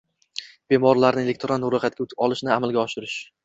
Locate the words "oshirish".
2.89-3.19